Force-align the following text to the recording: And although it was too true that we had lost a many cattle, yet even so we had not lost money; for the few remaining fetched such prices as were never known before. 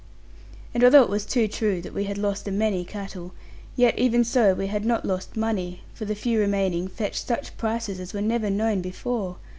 And 0.73 0.83
although 0.83 1.03
it 1.03 1.11
was 1.11 1.27
too 1.27 1.47
true 1.47 1.79
that 1.83 1.93
we 1.93 2.05
had 2.05 2.17
lost 2.17 2.47
a 2.47 2.51
many 2.51 2.83
cattle, 2.83 3.35
yet 3.75 3.99
even 3.99 4.23
so 4.23 4.55
we 4.55 4.65
had 4.65 4.83
not 4.83 5.05
lost 5.05 5.37
money; 5.37 5.81
for 5.93 6.05
the 6.05 6.15
few 6.15 6.39
remaining 6.39 6.87
fetched 6.87 7.27
such 7.27 7.55
prices 7.55 7.99
as 7.99 8.11
were 8.11 8.19
never 8.19 8.49
known 8.49 8.81
before. 8.81 9.37